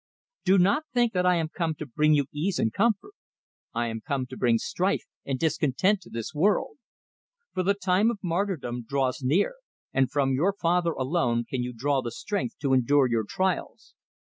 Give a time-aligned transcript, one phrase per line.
[0.45, 3.13] "Do not think that I am come to bring you ease and comfort;
[3.71, 6.77] I am come to bring strife and discontent to this world.
[7.53, 9.57] For the time of martyrdom draws near,
[9.93, 13.93] and from your Father alone can you draw the strength to endure your trials.